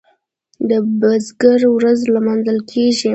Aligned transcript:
د 0.69 0.71
بزګر 0.99 1.61
ورځ 1.75 1.99
لمانځل 2.13 2.57
کیږي. 2.71 3.09